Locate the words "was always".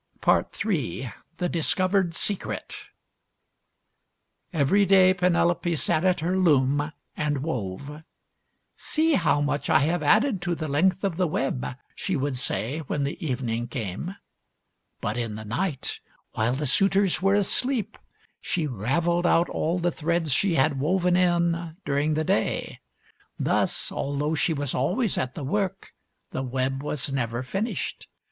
24.55-25.15